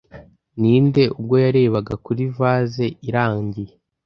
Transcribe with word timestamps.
Ninde, 0.59 1.03
ubwo 1.17 1.35
yarebaga 1.45 1.93
kuri 2.05 2.23
vase 2.37 2.85
irangiye, 3.09 3.73